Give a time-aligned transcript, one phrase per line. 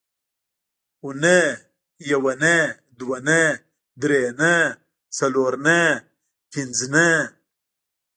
[1.03, 1.39] اونۍ
[2.09, 2.59] یونۍ
[2.99, 3.43] دونۍ
[4.01, 4.59] درېنۍ
[5.15, 5.83] څلورنۍ
[6.51, 7.11] پینځنۍ